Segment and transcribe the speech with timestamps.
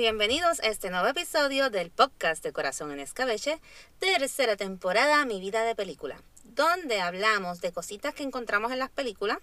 [0.00, 3.60] Bienvenidos a este nuevo episodio del podcast de Corazón en Escabeche,
[3.98, 9.38] tercera temporada Mi vida de película, donde hablamos de cositas que encontramos en las películas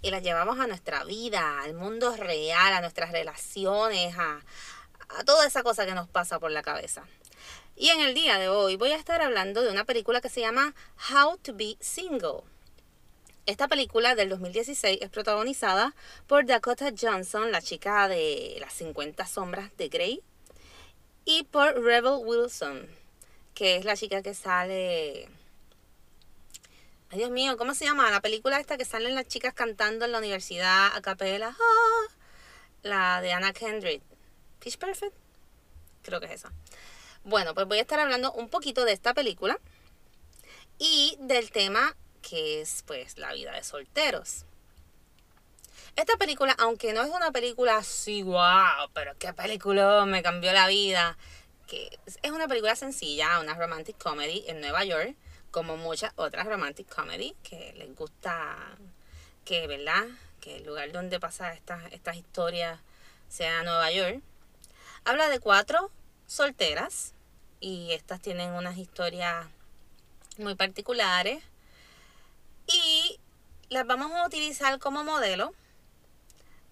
[0.00, 4.40] y las llevamos a nuestra vida, al mundo real, a nuestras relaciones, a,
[5.10, 7.04] a toda esa cosa que nos pasa por la cabeza.
[7.76, 10.40] Y en el día de hoy voy a estar hablando de una película que se
[10.40, 10.74] llama
[11.12, 12.44] How to Be Single.
[13.48, 15.94] Esta película del 2016 es protagonizada
[16.26, 20.22] por Dakota Johnson, la chica de las 50 sombras de Grey,
[21.24, 22.86] y por Rebel Wilson,
[23.54, 25.30] que es la chica que sale...
[27.08, 28.10] Ay, Dios mío, ¿cómo se llama?
[28.10, 31.56] La película esta que salen las chicas cantando en la universidad a capela.
[31.58, 32.14] ¡Ah!
[32.82, 34.02] La de Anna Kendrick.
[34.58, 35.16] Pitch Perfect.
[36.02, 36.52] Creo que es esa.
[37.24, 39.58] Bueno, pues voy a estar hablando un poquito de esta película
[40.78, 41.96] y del tema
[42.28, 44.44] que es pues la vida de solteros.
[45.96, 50.68] Esta película, aunque no es una película así, wow, pero qué película me cambió la
[50.68, 51.16] vida,
[51.66, 55.16] que es una película sencilla, una romantic comedy en Nueva York,
[55.50, 58.56] como muchas otras romantic comedy que les gusta
[59.44, 60.06] que, ¿verdad?
[60.40, 62.78] Que el lugar donde pasa estas, estas historias
[63.28, 64.20] sea Nueva York.
[65.04, 65.90] Habla de cuatro
[66.26, 67.14] solteras
[67.60, 69.46] y estas tienen unas historias
[70.36, 71.42] muy particulares
[73.68, 75.54] las vamos a utilizar como modelo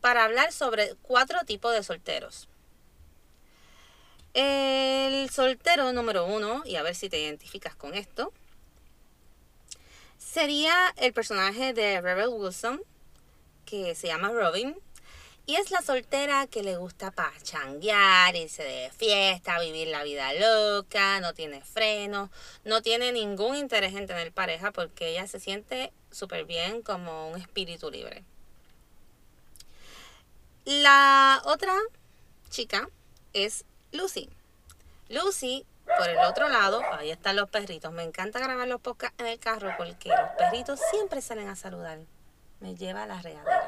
[0.00, 2.48] para hablar sobre cuatro tipos de solteros.
[4.34, 8.32] El soltero número uno, y a ver si te identificas con esto,
[10.18, 12.82] sería el personaje de Rebel Wilson,
[13.64, 14.76] que se llama Robin,
[15.46, 21.20] y es la soltera que le gusta pachanguear, irse de fiesta, vivir la vida loca,
[21.20, 22.30] no tiene freno,
[22.64, 27.40] no tiene ningún interés en tener pareja porque ella se siente súper bien como un
[27.40, 28.24] espíritu libre.
[30.64, 31.72] La otra
[32.50, 32.88] chica
[33.32, 34.28] es Lucy.
[35.08, 35.64] Lucy,
[35.96, 37.92] por el otro lado, ahí están los perritos.
[37.92, 42.00] Me encanta grabar los podcasts en el carro porque los perritos siempre salen a saludar.
[42.58, 43.65] Me lleva a la regadera.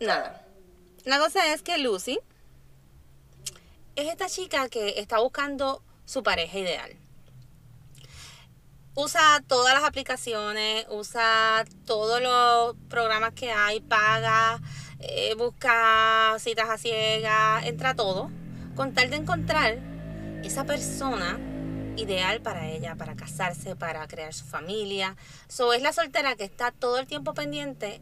[0.00, 0.44] Nada.
[1.04, 2.18] La cosa es que Lucy
[3.96, 6.90] es esta chica que está buscando su pareja ideal.
[8.94, 14.60] Usa todas las aplicaciones, usa todos los programas que hay, paga,
[15.00, 18.30] eh, busca citas a ciegas, entra todo,
[18.76, 19.78] con tal de encontrar
[20.44, 21.38] esa persona
[21.96, 25.16] ideal para ella, para casarse, para crear su familia.
[25.48, 28.00] So, es la soltera que está todo el tiempo pendiente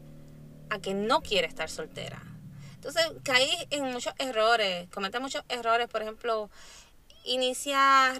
[0.69, 2.21] a que no quiere estar soltera.
[2.75, 6.49] Entonces caí en muchos errores, comete muchos errores, por ejemplo,
[7.23, 8.13] inicia,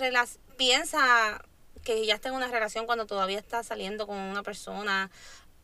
[0.57, 1.43] piensa
[1.83, 5.11] que ya está en una relación cuando todavía está saliendo con una persona,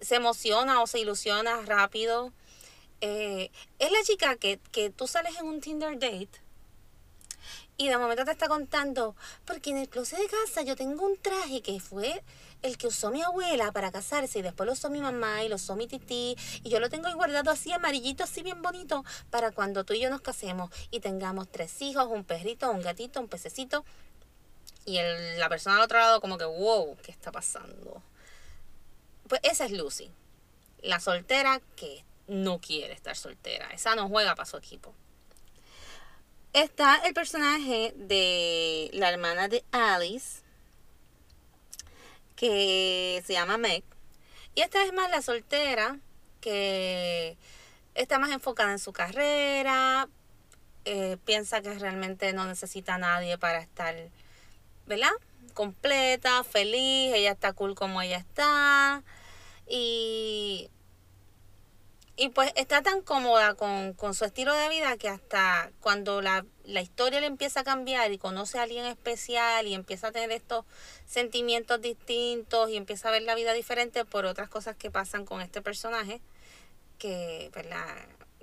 [0.01, 2.33] se emociona o se ilusiona rápido.
[3.01, 6.41] Eh, es la chica que, que tú sales en un Tinder date
[7.79, 11.17] y de momento te está contando, porque en el closet de casa yo tengo un
[11.17, 12.21] traje que fue
[12.61, 15.55] el que usó mi abuela para casarse y después lo usó mi mamá y lo
[15.55, 19.85] usó mi tití y yo lo tengo guardado así amarillito, así bien bonito para cuando
[19.85, 23.85] tú y yo nos casemos y tengamos tres hijos, un perrito, un gatito, un pececito
[24.83, 28.03] y el, la persona al otro lado como que, wow, ¿qué está pasando?
[29.29, 30.11] Pues esa es Lucy,
[30.81, 34.93] la soltera que no quiere estar soltera, esa no juega para su equipo.
[36.53, 40.41] Está el personaje de la hermana de Alice,
[42.35, 43.83] que se llama Meg.
[44.55, 45.99] Y esta es más la soltera,
[46.41, 47.37] que
[47.93, 50.09] está más enfocada en su carrera,
[50.85, 53.95] eh, piensa que realmente no necesita a nadie para estar,
[54.87, 55.11] ¿verdad?
[55.53, 59.03] Completa, feliz, ella está cool como ella está.
[59.67, 60.71] Y
[62.21, 66.81] y pues está tan cómoda con, su estilo de vida que hasta cuando la, la,
[66.81, 70.65] historia le empieza a cambiar y conoce a alguien especial y empieza a tener estos
[71.05, 75.39] sentimientos distintos y empieza a ver la vida diferente por otras cosas que pasan con
[75.39, 76.19] este personaje,
[76.97, 77.87] que ¿verdad?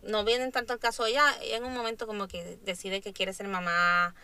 [0.02, 3.34] no vienen tanto al caso ella, ella en un momento como que decide que quiere
[3.34, 4.14] ser mamá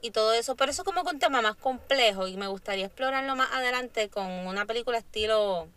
[0.00, 3.36] y todo eso, pero eso como que un tema más complejo y me gustaría explorarlo
[3.36, 5.68] más adelante con una película estilo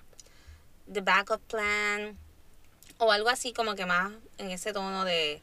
[0.89, 2.17] The Backup Plan
[3.01, 5.41] o algo así como que más en ese tono de,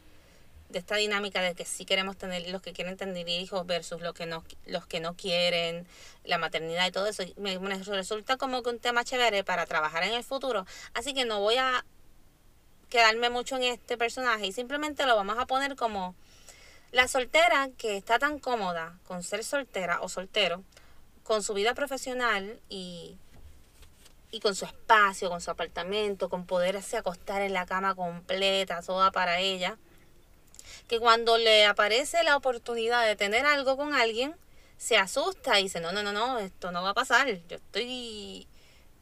[0.72, 4.26] esta dinámica de que sí queremos tener los que quieren tener hijos versus los que
[4.26, 5.84] no los que no quieren
[6.22, 7.24] la maternidad y todo eso.
[7.36, 10.66] Me, resulta como que un tema chévere para trabajar en el futuro.
[10.94, 11.84] Así que no voy a
[12.90, 16.14] quedarme mucho en este personaje y simplemente lo vamos a poner como
[16.92, 20.62] la soltera que está tan cómoda con ser soltera o soltero
[21.24, 23.18] con su vida profesional y
[24.30, 29.10] y con su espacio, con su apartamento, con poderse acostar en la cama completa, toda
[29.10, 29.78] para ella,
[30.86, 34.34] que cuando le aparece la oportunidad de tener algo con alguien,
[34.76, 37.28] se asusta y dice, no, no, no, no, esto no va a pasar.
[37.48, 38.46] Yo estoy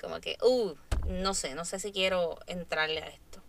[0.01, 0.75] como que, uh,
[1.07, 3.43] no sé, no sé si quiero entrarle a esto.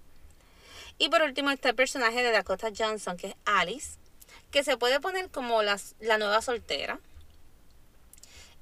[0.97, 3.97] Y por último está el personaje de Dakota Johnson, que es Alice,
[4.51, 6.99] que se puede poner como la, la nueva soltera.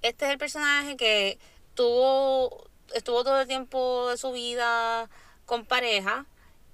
[0.01, 1.39] Este es el personaje que
[1.73, 5.09] tuvo, estuvo todo el tiempo de su vida
[5.45, 6.25] con pareja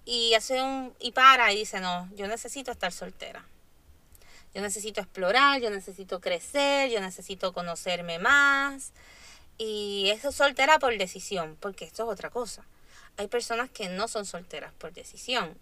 [0.06, 3.46] y hace un, y para y dice, no, yo necesito estar soltera.
[4.54, 8.92] Yo necesito explorar, yo necesito crecer, yo necesito conocerme más.
[9.58, 12.66] Y es soltera por decisión, porque esto es otra cosa.
[13.18, 15.58] Hay personas que no son solteras por decisión,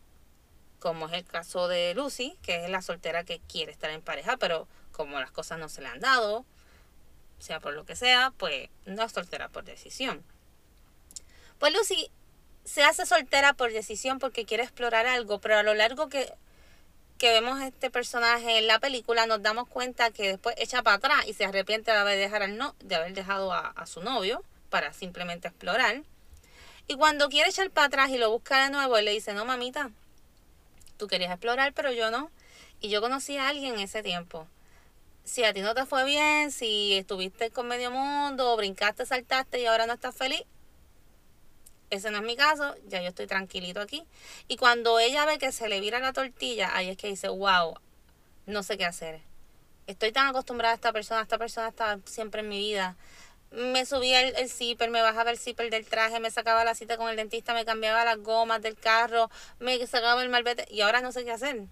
[0.79, 4.37] como es el caso de Lucy, que es la soltera que quiere estar en pareja,
[4.37, 6.45] pero como las cosas no se le han dado,
[7.39, 10.23] sea por lo que sea, pues no es soltera por decisión.
[11.59, 12.09] Pues Lucy
[12.63, 16.33] se hace soltera por decisión porque quiere explorar algo, pero a lo largo que,
[17.17, 21.27] que vemos este personaje en la película nos damos cuenta que después echa para atrás
[21.27, 24.43] y se arrepiente de haber, dejar al no, de haber dejado a, a su novio
[24.69, 26.03] para simplemente explorar.
[26.87, 29.45] Y cuando quiere echar para atrás y lo busca de nuevo, él le dice, no
[29.45, 29.91] mamita,
[30.97, 32.31] tú querías explorar, pero yo no.
[32.79, 34.47] Y yo conocí a alguien en ese tiempo.
[35.25, 39.65] Si a ti no te fue bien, si estuviste con medio mundo, brincaste, saltaste y
[39.65, 40.43] ahora no estás feliz,
[41.89, 44.05] ese no es mi caso, ya yo estoy tranquilito aquí.
[44.47, 47.75] Y cuando ella ve que se le vira la tortilla, ahí es que dice, wow,
[48.45, 49.21] no sé qué hacer.
[49.87, 52.95] Estoy tan acostumbrada a esta persona, esta persona está siempre en mi vida.
[53.51, 56.97] Me subía el, el zipper, me bajaba el zipper del traje, me sacaba la cita
[56.97, 61.01] con el dentista, me cambiaba las gomas del carro, me sacaba el malvete y ahora
[61.01, 61.67] no sé qué hacer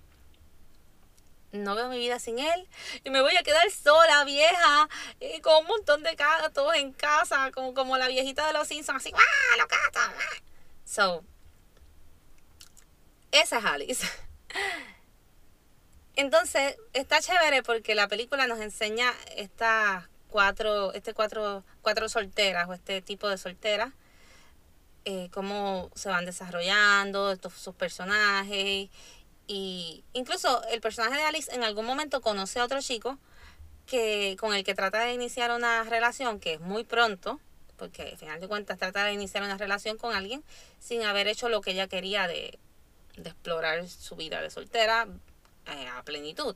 [1.57, 2.67] no veo mi vida sin él
[3.03, 4.89] y me voy a quedar sola, vieja,
[5.41, 9.13] con un montón de gatos en casa, como, como la viejita de los Simpsons, así,
[9.15, 10.03] ¡ah, los gatos!
[10.85, 11.23] So,
[13.31, 14.07] esa es Alice.
[16.15, 22.73] Entonces, está chévere porque la película nos enseña estas cuatro, este cuatro, cuatro solteras o
[22.73, 23.93] este tipo de solteras,
[25.05, 28.89] eh, cómo se van desarrollando, estos, sus personajes
[29.47, 33.17] y incluso el personaje de Alice en algún momento conoce a otro chico
[33.85, 37.39] que con el que trata de iniciar una relación que es muy pronto,
[37.77, 40.43] porque al final de cuentas trata de iniciar una relación con alguien
[40.79, 42.59] sin haber hecho lo que ella quería de,
[43.15, 45.07] explorar su vida de soltera
[45.65, 46.55] eh, a plenitud.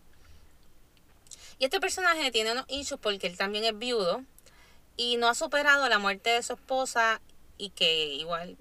[1.58, 4.24] Y este personaje tiene unos issues porque él también es viudo
[4.98, 7.22] y no ha superado la muerte de su esposa
[7.58, 8.58] y que igual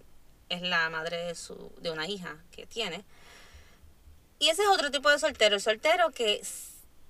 [0.49, 3.05] es la madre de, su, de una hija que tiene.
[4.41, 6.41] Y ese es otro tipo de soltero, el soltero que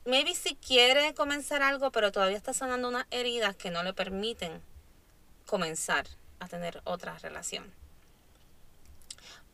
[0.05, 4.61] maybe si quiere comenzar algo, pero todavía está sanando unas heridas que no le permiten
[5.47, 6.09] comenzar
[6.41, 7.73] a tener otra relación.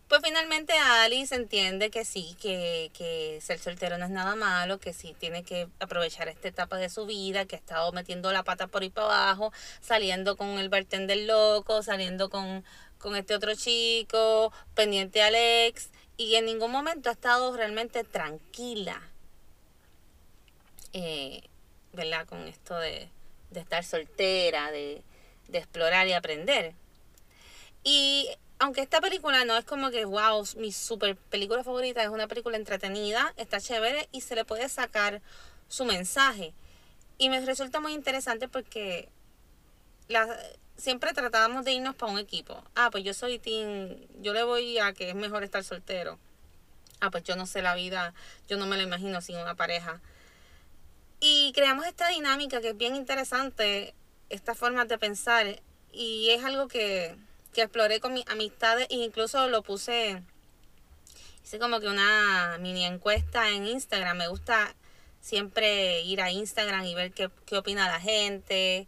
[0.09, 4.95] Pues finalmente Alice entiende que sí, que, que ser soltero no es nada malo, que
[4.95, 8.69] sí tiene que aprovechar esta etapa de su vida, que ha estado metiendo la pata
[8.69, 9.53] por ahí para abajo,
[9.83, 12.65] saliendo con el bartender loco, saliendo con,
[12.99, 19.01] con este otro chico, pendiente al ex, y en ningún momento ha estado realmente tranquila,
[20.93, 21.43] eh,
[21.93, 22.27] ¿verdad?
[22.27, 23.11] Con esto de,
[23.55, 25.03] estar soltera, de,
[25.49, 26.75] de, explorar y aprender.
[27.85, 32.29] Y aunque esta película no es como que, wow, mi super película favorita, es una
[32.29, 35.21] película entretenida, está chévere y se le puede sacar
[35.69, 36.55] su mensaje.
[37.19, 39.09] Y me resulta muy interesante porque
[40.09, 40.39] la,
[40.77, 42.63] siempre tratábamos de irnos para un equipo.
[42.75, 46.19] Ah, pues yo soy team, yo le voy a que es mejor estar soltero.
[47.01, 48.15] Ah, pues yo no sé la vida,
[48.49, 50.01] yo no me lo imagino sin una pareja.
[51.21, 53.95] Y creamos esta dinámica que es bien interesante,
[54.29, 55.63] estas formas de pensar.
[55.93, 57.17] Y es algo que,
[57.53, 60.23] que exploré con mis amistades e incluso lo puse,
[61.43, 64.19] hice como que una mini encuesta en Instagram.
[64.19, 64.75] Me gusta
[65.21, 68.87] siempre ir a Instagram y ver qué, qué opina la gente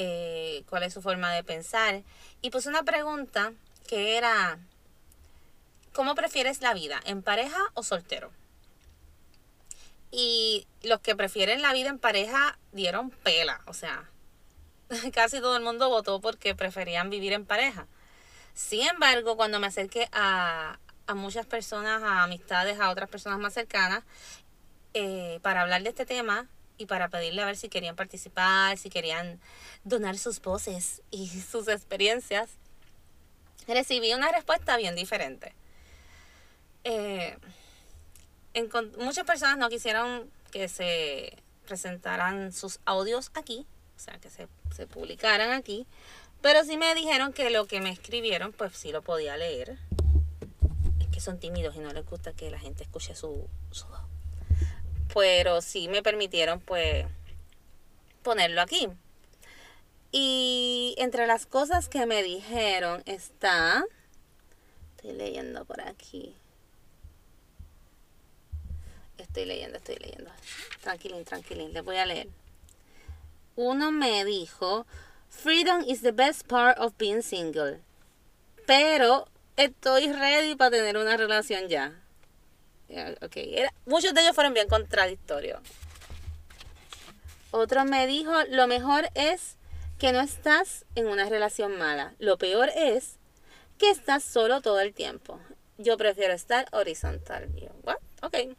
[0.00, 2.02] eh, cuál es su forma de pensar.
[2.40, 3.52] Y puse una pregunta
[3.88, 4.60] que era,
[5.92, 7.00] ¿cómo prefieres la vida?
[7.04, 8.30] ¿En pareja o soltero?
[10.12, 14.08] Y los que prefieren la vida en pareja dieron pela, o sea,
[15.12, 17.88] casi todo el mundo votó porque preferían vivir en pareja.
[18.54, 20.78] Sin embargo, cuando me acerqué a,
[21.08, 24.04] a muchas personas, a amistades, a otras personas más cercanas,
[24.94, 26.46] eh, para hablar de este tema,
[26.78, 29.40] y para pedirle a ver si querían participar, si querían
[29.84, 32.50] donar sus voces y sus experiencias,
[33.66, 35.52] recibí una respuesta bien diferente.
[36.84, 37.36] Eh,
[38.98, 43.66] muchas personas no quisieron que se presentaran sus audios aquí,
[43.96, 45.86] o sea, que se, se publicaran aquí,
[46.40, 49.76] pero sí me dijeron que lo que me escribieron, pues sí lo podía leer.
[51.00, 54.07] Es que son tímidos y no les gusta que la gente escuche su, su voz.
[55.14, 57.06] Pero sí me permitieron pues
[58.22, 58.88] ponerlo aquí.
[60.10, 63.84] Y entre las cosas que me dijeron está,
[64.96, 66.34] estoy leyendo por aquí.
[69.18, 70.30] Estoy leyendo, estoy leyendo.
[70.80, 72.28] Tranquilín, tranquilín, les voy a leer.
[73.56, 74.86] Uno me dijo,
[75.28, 77.80] Freedom is the best part of being single.
[78.66, 81.92] Pero estoy ready para tener una relación ya.
[83.20, 83.66] Okay.
[83.84, 85.60] muchos de ellos fueron bien contradictorios.
[87.50, 89.56] Otro me dijo, lo mejor es
[89.98, 92.14] que no estás en una relación mala.
[92.18, 93.16] Lo peor es
[93.78, 95.40] que estás solo todo el tiempo.
[95.76, 97.48] Yo prefiero estar horizontal.
[97.56, 97.68] Y.
[98.22, 98.56] Ok.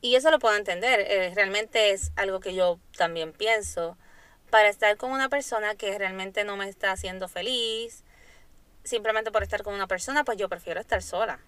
[0.00, 1.00] Y eso lo puedo entender.
[1.00, 3.96] Eh, realmente es algo que yo también pienso.
[4.50, 8.04] Para estar con una persona que realmente no me está haciendo feliz,
[8.84, 11.40] simplemente por estar con una persona, pues yo prefiero estar sola.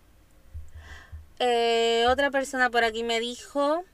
[1.39, 3.85] Eh, otra persona por aquí me dijo,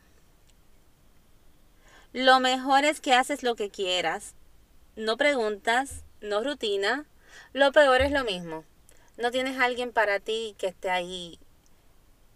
[2.12, 4.34] lo mejor es que haces lo que quieras,
[4.94, 7.04] no preguntas, no rutina,
[7.52, 8.64] lo peor es lo mismo.
[9.16, 11.38] No tienes alguien para ti que esté ahí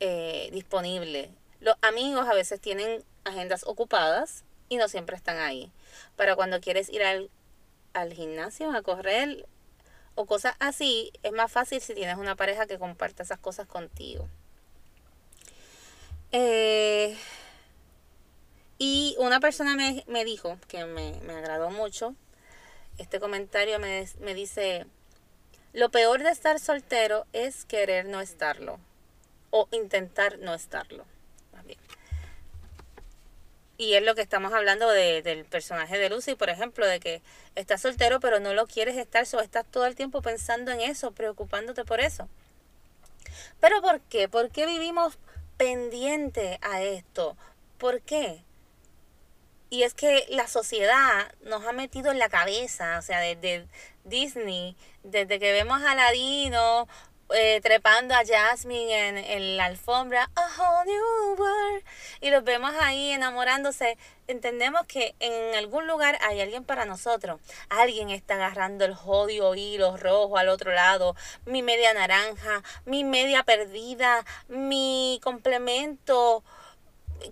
[0.01, 1.31] eh, disponible.
[1.61, 5.71] Los amigos a veces tienen agendas ocupadas y no siempre están ahí.
[6.17, 7.31] Para cuando quieres ir al,
[7.93, 9.47] al gimnasio a correr
[10.17, 14.29] o cosas así, es más fácil si tienes una pareja que comparte esas cosas contigo.
[16.33, 17.17] Eh,
[18.79, 22.15] y una persona me, me dijo, que me, me, agradó mucho,
[22.99, 24.87] este comentario me, me dice,
[25.73, 28.79] lo peor de estar soltero es querer no estarlo
[29.51, 31.05] o intentar no estarlo.
[33.79, 37.21] Y es lo que estamos hablando de, del personaje de Lucy, por ejemplo, de que
[37.57, 41.13] estás soltero pero no lo quieres estar, o estás todo el tiempo pensando en eso,
[41.13, 42.29] preocupándote por eso.
[43.61, 44.29] ¿Pero por qué?
[44.29, 45.19] ¿Por qué vivimos
[45.57, 47.37] pendiente a esto.
[47.79, 48.43] ¿Por qué?
[49.69, 53.67] Y es que la sociedad nos ha metido en la cabeza, o sea, desde
[54.05, 56.87] Disney, desde que vemos a Ladino
[57.35, 61.85] eh, trepando a Jasmine en, en, la alfombra, a whole new world,
[62.21, 67.41] y los vemos ahí enamorándose, entendemos que en algún lugar hay alguien para nosotros.
[67.69, 71.17] Alguien está agarrando el jodido hilo rojo al otro lado,
[71.47, 76.45] mi media naranja, mi media perdida, mi complemento,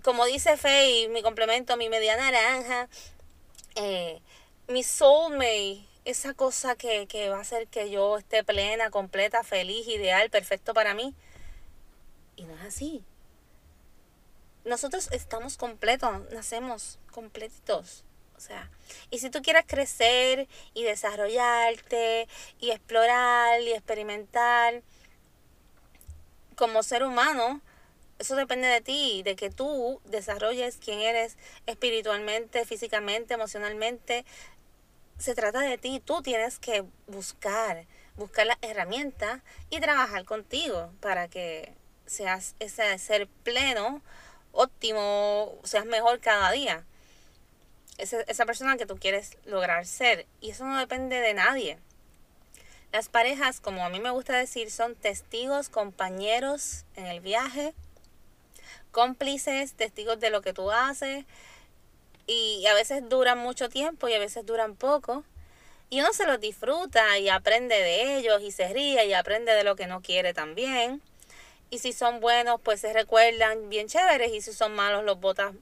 [0.03, 2.89] como dice Faye, mi complemento, mi media naranja,
[3.75, 4.21] eh,
[4.67, 9.87] mi soulmate esa cosa que, que va a hacer que yo esté plena, completa, feliz,
[9.87, 11.13] ideal, perfecto para mí.
[12.35, 13.03] Y no es así.
[14.63, 18.03] Nosotros estamos completos, nacemos completitos.
[18.37, 18.69] O sea,
[19.09, 22.27] y si tú quieres crecer y desarrollarte
[22.59, 24.83] y explorar y experimentar
[26.55, 27.61] como ser humano,
[28.19, 34.25] eso depende de ti, de que tú desarrolles quién eres espiritualmente, físicamente, emocionalmente,
[35.17, 41.27] se trata de ti, tú tienes que buscar, buscar las herramientas y trabajar contigo para
[41.27, 41.73] que
[42.05, 44.01] seas ese ser pleno,
[44.51, 46.83] óptimo, seas mejor cada día.
[47.97, 50.25] Esa, esa persona que tú quieres lograr ser.
[50.41, 51.79] Y eso no depende de nadie.
[52.91, 57.73] Las parejas, como a mí me gusta decir, son testigos, compañeros en el viaje,
[58.91, 61.25] cómplices, testigos de lo que tú haces,
[62.27, 65.23] y a veces duran mucho tiempo y a veces duran poco.
[65.89, 69.63] Y uno se los disfruta y aprende de ellos y se ríe y aprende de
[69.63, 71.01] lo que no quiere también.
[71.69, 75.53] Y si son buenos, pues se recuerdan bien chéveres y si son malos, los botas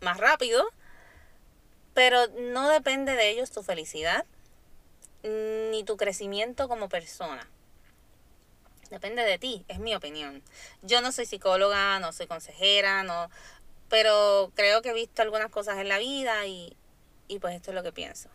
[0.00, 0.64] más rápido.
[1.94, 4.24] Pero no depende de ellos tu felicidad
[5.22, 7.46] ni tu crecimiento como persona.
[8.90, 10.42] Depende de ti, es mi opinión.
[10.82, 13.30] Yo no soy psicóloga, no soy consejera, no,
[13.90, 16.74] pero creo que he visto algunas cosas en la vida y,
[17.40, 18.30] pues esto es lo que pienso.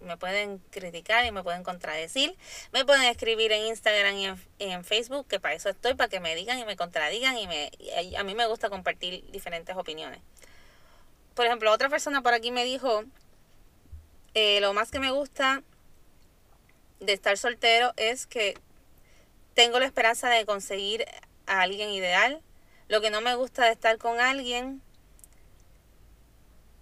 [0.00, 2.36] Me pueden criticar y me pueden contradecir.
[2.72, 4.26] Me pueden escribir en Instagram y
[4.58, 7.38] en, Facebook, que para eso estoy, para que me digan y me contradigan.
[7.38, 7.70] Y, me,
[8.16, 10.20] a mí me gusta compartir diferentes opiniones.
[11.34, 13.04] Por ejemplo, otra persona por aquí me dijo,
[14.34, 15.62] eh, lo más que me gusta
[17.00, 18.58] de estar soltero es que
[19.54, 21.06] tengo la esperanza de conseguir
[21.46, 22.42] a alguien ideal
[22.94, 24.80] lo que no me gusta de estar con alguien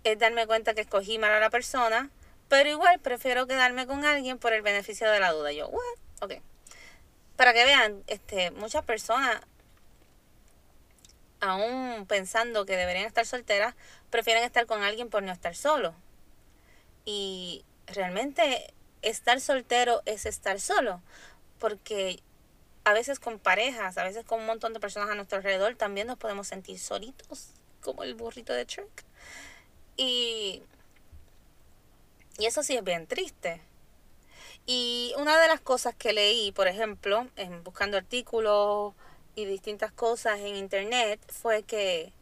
[0.04, 2.10] es darme cuenta que escogí mal a la persona,
[2.50, 5.52] pero igual prefiero quedarme con alguien por el beneficio de la duda.
[5.52, 5.98] Yo, what?
[6.20, 6.34] Ok.
[7.36, 9.40] Para que vean, este, muchas personas,
[11.40, 13.74] aún pensando que deberían estar solteras,
[14.10, 15.94] prefieren estar con alguien por no estar solo.
[17.06, 21.00] Y realmente estar soltero es estar solo,
[21.58, 22.22] porque
[22.84, 26.06] a veces con parejas, a veces con un montón de personas a nuestro alrededor, también
[26.06, 29.04] nos podemos sentir solitos, como el burrito de Shrek.
[29.96, 30.62] Y,
[32.38, 33.60] y eso sí es bien triste.
[34.66, 38.94] Y una de las cosas que leí, por ejemplo, en buscando artículos
[39.34, 42.12] y distintas cosas en internet, fue que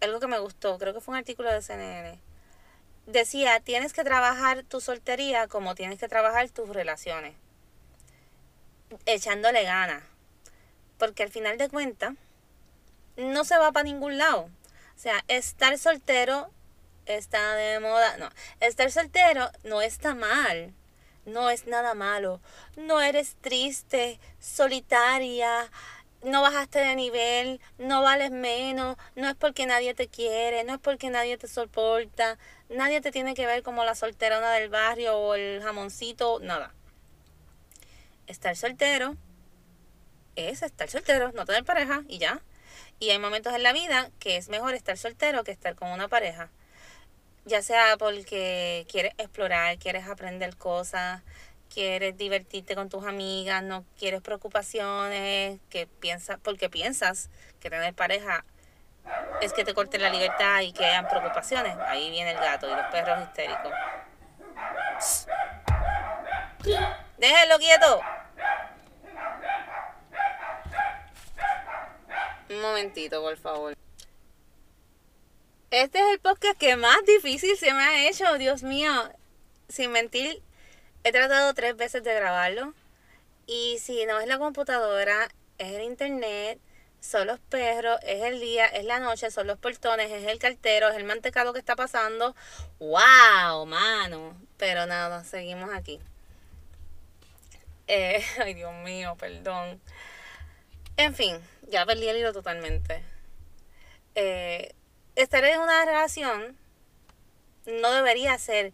[0.00, 2.20] algo que me gustó, creo que fue un artículo de CNN,
[3.06, 7.34] decía, tienes que trabajar tu soltería como tienes que trabajar tus relaciones,
[9.06, 10.02] echándole ganas,
[10.98, 12.14] porque al final de cuentas,
[13.16, 14.50] no se va para ningún lado.
[14.96, 16.50] O sea, estar soltero
[17.06, 18.28] está de moda, no,
[18.60, 20.74] estar soltero no está mal
[21.28, 22.40] no es nada malo.
[22.76, 25.70] No eres triste, solitaria,
[26.22, 30.80] no bajaste de nivel, no vales menos, no es porque nadie te quiere, no es
[30.80, 35.34] porque nadie te soporta, nadie te tiene que ver como la solterona del barrio o
[35.34, 36.74] el jamoncito, nada.
[38.28, 39.16] Estar soltero
[40.36, 42.40] es estar soltero, no tener pareja y ya.
[43.00, 46.06] Y hay momentos en la vida que es mejor estar soltero que estar con una
[46.06, 46.50] pareja
[47.48, 51.22] ya sea porque quieres explorar, quieres aprender cosas,
[51.72, 57.30] quieres divertirte con tus amigas, no quieres preocupaciones, que piensas, porque piensas
[57.60, 58.44] que tener pareja
[59.40, 61.76] es que te corte la libertad y que hayan preocupaciones.
[61.86, 63.72] Ahí viene el gato y los perros histéricos.
[67.16, 68.00] Déjenlo quieto.
[72.50, 73.76] Un momentito, por favor.
[75.70, 78.90] Este es el podcast que más difícil se me ha hecho, Dios mío.
[79.68, 80.42] Sin mentir,
[81.04, 82.72] he tratado tres veces de grabarlo.
[83.46, 85.28] Y si no es la computadora,
[85.58, 86.58] es el internet,
[87.00, 90.88] son los perros, es el día, es la noche, son los portones, es el cartero,
[90.88, 92.34] es el mantecado que está pasando.
[92.78, 94.36] ¡Wow, mano!
[94.56, 96.00] Pero nada, seguimos aquí.
[97.86, 99.80] Eh, ay, Dios mío, perdón.
[100.96, 103.02] En fin, ya perdí el hilo totalmente.
[104.14, 104.74] Eh,
[105.14, 106.56] estar en una relación
[107.66, 108.72] no debería ser,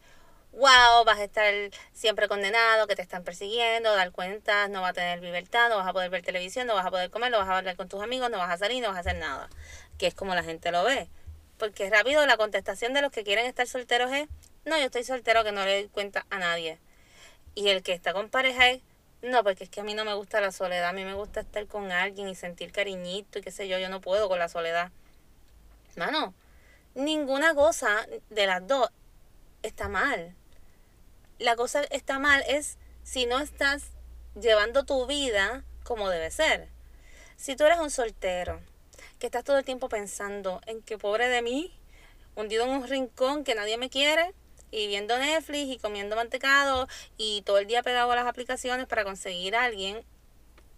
[0.52, 1.52] wow, vas a estar
[1.92, 5.88] siempre condenado, que te están persiguiendo, dar cuentas, no vas a tener libertad, no vas
[5.88, 8.02] a poder ver televisión, no vas a poder comer, no vas a hablar con tus
[8.02, 9.48] amigos, no vas a salir, no vas a hacer nada.
[9.98, 11.08] Que es como la gente lo ve.
[11.58, 14.28] Porque rápido la contestación de los que quieren estar solteros es,
[14.64, 16.78] no, yo estoy soltero que no le doy cuenta a nadie.
[17.54, 18.82] Y el que está con pareja es,
[19.24, 21.40] no, porque es que a mí no me gusta la soledad, a mí me gusta
[21.40, 24.48] estar con alguien y sentir cariñito y qué sé yo, yo no puedo con la
[24.48, 24.90] soledad.
[25.96, 26.34] Mano,
[26.94, 28.90] ninguna cosa de las dos
[29.62, 30.34] está mal.
[31.38, 33.84] La cosa está mal es si no estás
[34.38, 36.68] llevando tu vida como debe ser.
[37.36, 38.60] Si tú eres un soltero,
[39.18, 41.72] que estás todo el tiempo pensando en que pobre de mí,
[42.36, 44.34] hundido en un rincón que nadie me quiere,
[44.74, 49.04] y viendo Netflix y comiendo mantecado y todo el día pegado a las aplicaciones para
[49.04, 50.04] conseguir a alguien,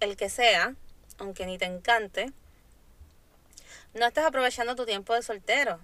[0.01, 0.75] el que sea,
[1.19, 2.31] aunque ni te encante,
[3.95, 5.81] no estás aprovechando tu tiempo de soltero.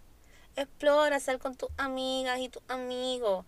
[0.56, 3.46] Explora, sal con tus amigas y tus amigos.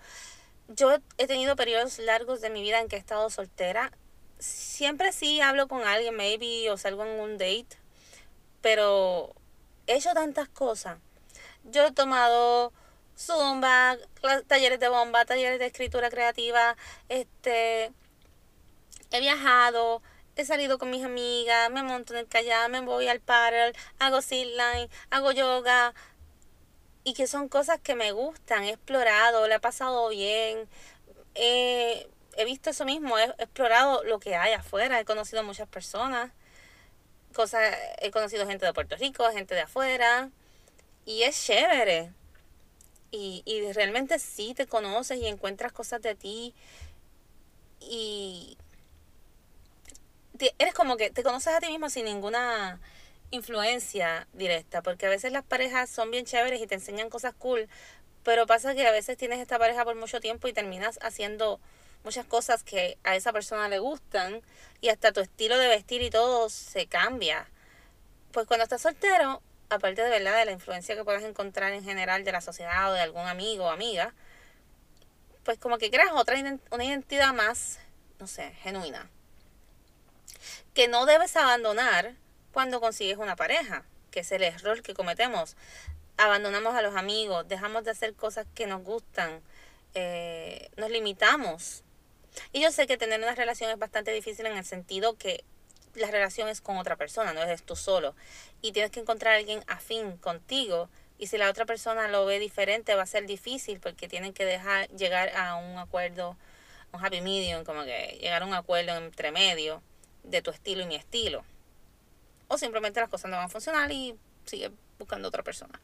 [0.68, 3.92] Yo he tenido periodos largos de mi vida en que he estado soltera.
[4.38, 7.76] Siempre sí hablo con alguien, maybe, o salgo en un date.
[8.62, 9.34] Pero
[9.86, 10.96] he hecho tantas cosas.
[11.64, 12.72] Yo he tomado
[13.16, 13.96] zumba,
[14.46, 16.76] talleres de bomba, talleres de escritura creativa,
[17.08, 17.92] este,
[19.10, 20.02] he viajado,
[20.36, 24.20] he salido con mis amigas, me monto en el kayak, me voy al paddle, hago
[24.30, 25.94] line, hago yoga,
[27.04, 30.68] y que son cosas que me gustan, he explorado, le he pasado bien,
[31.34, 32.08] he
[32.44, 36.32] visto eso mismo, he explorado lo que hay afuera, he conocido muchas personas,
[37.34, 40.30] cosas, he conocido gente de Puerto Rico, gente de afuera,
[41.04, 42.12] y es chévere.
[43.16, 46.52] Y, y realmente sí te conoces y encuentras cosas de ti
[47.80, 48.56] y
[50.58, 52.80] eres como que te conoces a ti mismo sin ninguna
[53.30, 57.68] influencia directa, porque a veces las parejas son bien chéveres y te enseñan cosas cool,
[58.22, 61.60] pero pasa que a veces tienes esta pareja por mucho tiempo y terminas haciendo
[62.04, 64.42] muchas cosas que a esa persona le gustan
[64.80, 67.46] y hasta tu estilo de vestir y todo se cambia.
[68.32, 69.42] Pues cuando estás soltero,
[69.74, 72.94] aparte de verdad de la influencia que puedes encontrar en general de la sociedad o
[72.94, 74.14] de algún amigo o amiga,
[75.44, 76.36] pues como que creas otra
[76.70, 77.78] una identidad más,
[78.18, 79.08] no sé, genuina.
[80.72, 82.14] Que no debes abandonar
[82.52, 85.56] cuando consigues una pareja, que es el error que cometemos.
[86.16, 89.42] Abandonamos a los amigos, dejamos de hacer cosas que nos gustan,
[89.94, 91.82] eh, nos limitamos.
[92.52, 95.44] Y yo sé que tener una relación es bastante difícil en el sentido que
[95.94, 98.14] la relación es con otra persona, no eres tú solo.
[98.62, 100.88] Y tienes que encontrar a alguien afín contigo.
[101.18, 104.44] Y si la otra persona lo ve diferente, va a ser difícil porque tienen que
[104.44, 106.36] dejar llegar a un acuerdo,
[106.92, 109.82] un happy medium, como que llegar a un acuerdo entre medio
[110.24, 111.44] de tu estilo y mi estilo.
[112.48, 115.80] O simplemente las cosas no van a funcionar y sigue buscando otra persona.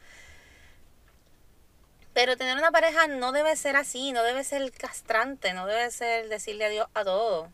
[2.12, 6.29] Pero tener una pareja no debe ser así, no debe ser castrante, no debe ser
[6.29, 7.51] decirle adiós a todo.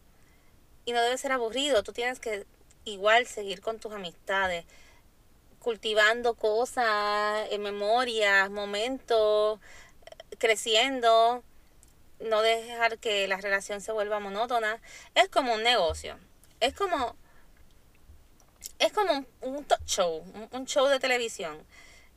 [0.86, 1.82] Y no debe ser aburrido.
[1.82, 2.46] Tú tienes que
[2.84, 4.64] igual seguir con tus amistades,
[5.58, 9.60] cultivando cosas, en memorias, momentos,
[10.38, 11.42] creciendo,
[12.20, 14.80] no dejar que la relación se vuelva monótona.
[15.14, 16.18] Es como un negocio.
[16.60, 17.16] Es como
[18.78, 21.56] es como un, talk show, un, show de televisión.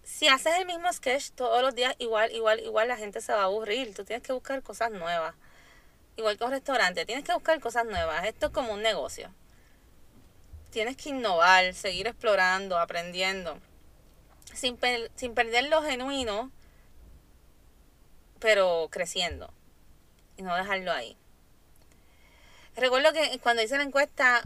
[0.03, 3.41] Si haces el mismo sketch todos los días, igual, igual, igual la gente se va
[3.41, 3.93] a aburrir.
[3.93, 5.35] Tú tienes que buscar cosas nuevas.
[6.19, 8.25] Igual que un restaurante, tienes que buscar cosas nuevas.
[8.25, 9.33] Esto es como un negocio.
[10.69, 13.57] Tienes que innovar, seguir explorando, aprendiendo.
[14.53, 14.77] Sin,
[15.15, 16.51] sin perder lo genuino,
[18.39, 19.53] pero creciendo.
[20.35, 21.15] Y no dejarlo ahí.
[22.75, 24.43] Recuerdo que cuando hice la encuesta,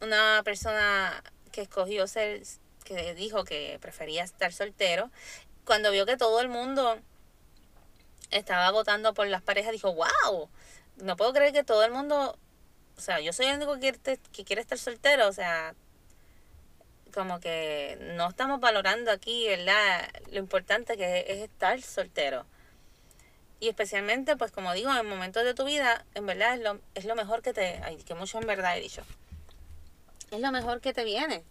[0.00, 2.40] una persona que escogió ser,
[2.82, 5.10] que dijo que prefería estar soltero,
[5.66, 6.98] cuando vio que todo el mundo
[8.30, 10.48] estaba votando por las parejas, dijo, wow,
[10.96, 12.38] no puedo creer que todo el mundo,
[12.96, 15.74] o sea, yo soy el único que quiere, que quiere estar soltero, o sea,
[17.12, 20.08] como que no estamos valorando aquí, ¿verdad?
[20.32, 22.44] Lo importante que es, estar soltero.
[23.60, 27.04] Y especialmente, pues como digo, en momentos de tu vida, en verdad es lo, es
[27.04, 27.80] lo mejor que te...
[27.84, 29.02] Ay, que mucho en verdad he dicho
[30.34, 31.42] es lo mejor que te viene.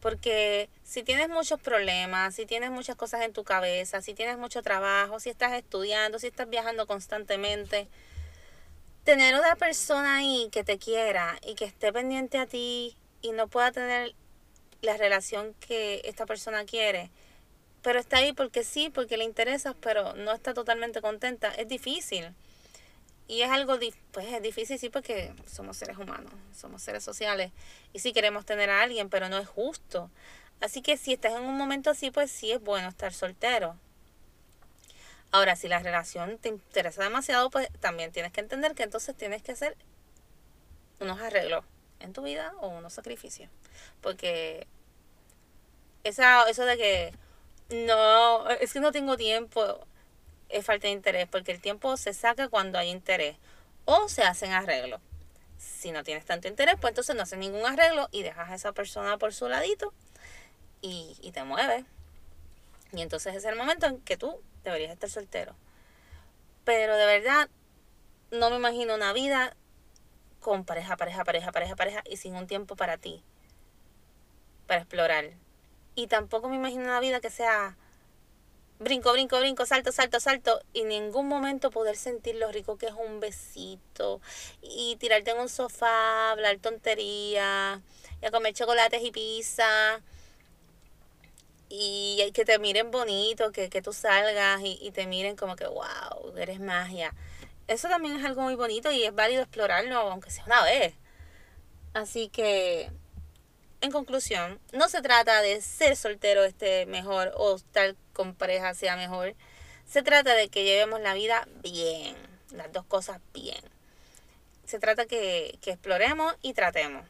[0.00, 4.62] Porque si tienes muchos problemas, si tienes muchas cosas en tu cabeza, si tienes mucho
[4.62, 7.88] trabajo, si estás estudiando, si estás viajando constantemente,
[9.08, 13.48] tener una persona ahí que te quiera y que esté pendiente a ti y no
[13.48, 14.14] pueda tener
[14.82, 17.10] la relación que esta persona quiere,
[17.80, 22.34] pero está ahí porque sí, porque le interesa, pero no está totalmente contenta, es difícil.
[23.28, 23.78] Y es algo,
[24.12, 27.50] pues es difícil, sí, porque somos seres humanos, somos seres sociales.
[27.94, 30.10] Y sí queremos tener a alguien, pero no es justo.
[30.60, 33.74] Así que si estás en un momento así, pues sí es bueno estar soltero.
[35.30, 39.42] Ahora, si la relación te interesa demasiado, pues también tienes que entender que entonces tienes
[39.42, 39.76] que hacer
[41.00, 41.64] unos arreglos
[42.00, 43.50] en tu vida o unos sacrificios.
[44.00, 44.66] Porque
[46.04, 47.14] esa, eso de que
[47.68, 49.80] no, es que no tengo tiempo
[50.48, 53.36] es falta de interés, porque el tiempo se saca cuando hay interés
[53.84, 55.00] o se hacen arreglos.
[55.58, 58.72] Si no tienes tanto interés, pues entonces no haces ningún arreglo y dejas a esa
[58.72, 59.92] persona por su ladito
[60.80, 61.84] y, y te mueves.
[62.92, 65.54] Y entonces es el momento en que tú deberías estar soltero.
[66.64, 67.48] Pero de verdad,
[68.30, 69.56] no me imagino una vida
[70.40, 73.22] con pareja, pareja, pareja, pareja, pareja y sin un tiempo para ti,
[74.66, 75.30] para explorar.
[75.94, 77.76] Y tampoco me imagino una vida que sea
[78.78, 82.86] brinco, brinco, brinco, salto, salto, salto, y en ningún momento poder sentir lo rico que
[82.86, 84.20] es un besito,
[84.62, 87.82] y tirarte en un sofá, hablar tontería,
[88.22, 90.00] y a comer chocolates y pizza,
[91.68, 95.66] y que te miren bonito, que, que tú salgas y, y te miren como que,
[95.66, 97.14] wow, eres magia.
[97.66, 100.94] Eso también es algo muy bonito y es válido explorarlo, aunque sea una vez.
[101.94, 102.90] Así que
[103.80, 108.96] en conclusión, no se trata de ser soltero este mejor o estar con pareja sea
[108.96, 109.34] mejor.
[109.86, 112.16] Se trata de que llevemos la vida bien,
[112.50, 113.60] las dos cosas bien.
[114.64, 117.06] Se trata que, que exploremos y tratemos.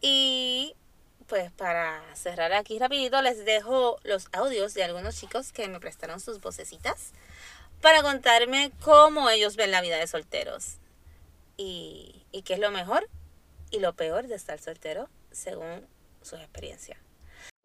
[0.00, 0.76] Y
[1.28, 6.20] pues para cerrar aquí rapidito les dejo los audios de algunos chicos que me prestaron
[6.20, 7.12] sus vocecitas
[7.82, 10.78] para contarme cómo ellos ven la vida de solteros
[11.56, 13.08] y, y qué es lo mejor
[13.70, 15.86] y lo peor de estar soltero según
[16.22, 16.98] sus experiencias.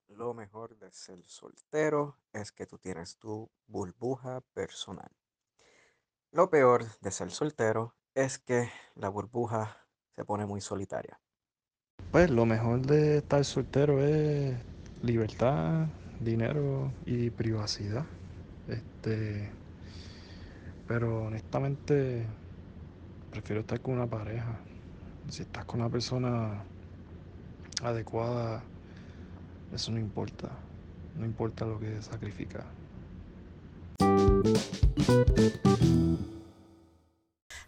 [0.08, 5.10] Lo mejor de ser soltero es que tú tienes tu burbuja personal.
[6.32, 11.20] Lo peor de ser soltero es que la burbuja se pone muy solitaria.
[12.14, 14.56] Pues lo mejor de estar soltero es
[15.02, 15.88] libertad,
[16.22, 18.06] dinero y privacidad.
[18.70, 19.50] Este,
[20.88, 22.26] pero honestamente
[23.32, 24.58] prefiero estar con una pareja
[25.30, 26.64] si estás con una persona
[27.82, 28.62] adecuada,
[29.74, 30.50] eso no importa.
[31.18, 32.64] No importa lo que sacrifica.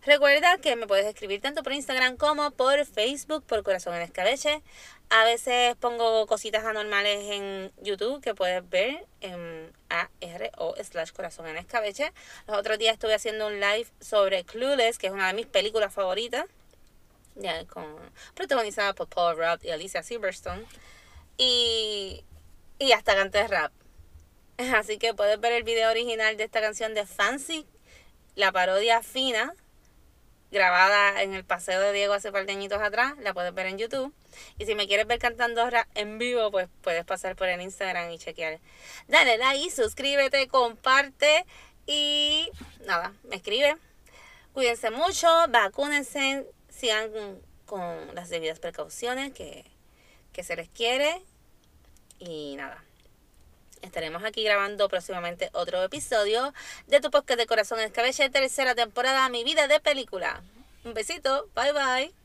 [0.06, 4.62] Recuerda que me puedes escribir tanto por Instagram como por Facebook por Corazón en Escabeche.
[5.10, 11.58] A veces pongo cositas anormales en YouTube que puedes ver en ARO slash Corazón en
[11.58, 12.14] Escabeche.
[12.46, 15.92] Los otros días estuve haciendo un live sobre Clueless, que es una de mis películas
[15.92, 16.46] favoritas
[17.34, 17.84] ya, con,
[18.36, 20.66] protagonizada por Paul Rudd y Alicia Silverstone.
[21.38, 22.24] Y,
[22.78, 23.72] y hasta canté rap.
[24.76, 27.66] Así que puedes ver el video original de esta canción de Fancy,
[28.36, 29.56] la parodia fina
[30.56, 33.78] grabada en el paseo de Diego hace par de añitos atrás, la puedes ver en
[33.78, 34.14] YouTube.
[34.58, 38.18] Y si me quieres ver cantando en vivo, pues puedes pasar por el Instagram y
[38.18, 38.60] chequear.
[39.10, 41.46] Dale like, suscríbete, comparte
[41.86, 42.50] y
[42.86, 43.76] nada, me escribe.
[44.54, 47.12] Cuídense mucho, vacúnense, sigan
[47.66, 49.66] con las debidas precauciones que,
[50.32, 51.22] que se les quiere.
[52.18, 52.85] Y nada.
[53.86, 56.54] Estaremos aquí grabando próximamente otro episodio
[56.88, 60.42] de tu podcast de Corazón Escabeche, tercera temporada, Mi Vida de Película.
[60.84, 62.25] Un besito, bye bye.